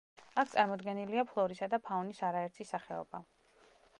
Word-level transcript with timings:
აქ 0.43 0.47
წარმოდგენილია 0.53 1.25
ფლორისა 1.33 1.69
და 1.75 1.79
ფაუნის 1.89 2.23
არაერთი 2.31 2.69
სახეობა. 2.71 3.23